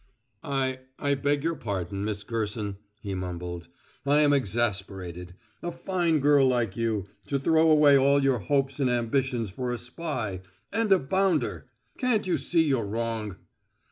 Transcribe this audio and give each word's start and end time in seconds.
"I 0.43 0.79
I 0.97 1.13
beg 1.13 1.43
your 1.43 1.53
pardon, 1.53 2.03
Miss 2.03 2.23
Gerson," 2.23 2.77
he 3.01 3.13
mumbled. 3.13 3.67
"I 4.03 4.21
am 4.21 4.33
exasperated. 4.33 5.35
A 5.61 5.71
fine 5.71 6.17
girl 6.17 6.47
like 6.47 6.75
you 6.75 7.05
to 7.27 7.37
throw 7.37 7.69
away 7.69 7.95
all 7.99 8.23
your 8.23 8.39
hopes 8.39 8.79
and 8.79 8.89
ambitions 8.89 9.51
for 9.51 9.71
a 9.71 9.77
spy 9.77 10.41
and 10.73 10.91
a 10.91 10.97
bounder! 10.97 11.67
Can't 11.99 12.25
you 12.25 12.39
see 12.39 12.63
you're 12.63 12.83
wrong?" 12.83 13.35